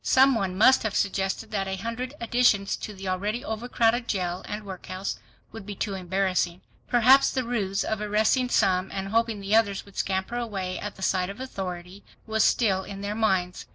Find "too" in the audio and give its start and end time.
5.75-5.93